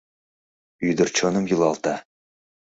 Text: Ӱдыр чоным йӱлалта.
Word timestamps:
Ӱдыр 0.89 1.07
чоным 1.17 1.45
йӱлалта. 1.49 1.95